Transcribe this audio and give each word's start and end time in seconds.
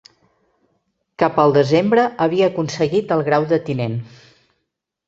Cap 1.23 1.37
al 1.43 1.53
desembre 1.59 2.07
havia 2.27 2.49
aconseguit 2.53 3.15
el 3.19 3.23
grau 3.31 3.51
de 3.55 3.63
tinent. 3.71 3.99